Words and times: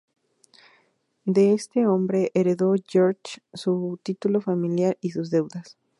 De 1.25 1.53
este 1.53 1.85
hombre 1.85 2.31
heredó 2.33 2.73
George 2.89 3.43
su 3.53 3.99
título 4.01 4.41
familiar 4.41 4.97
y 4.99 5.11
sus 5.11 5.29
deudas. 5.29 5.77